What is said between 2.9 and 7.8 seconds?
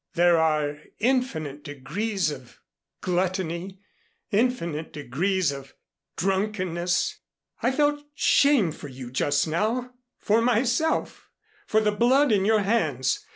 gluttony infinite degrees of drunkenness. I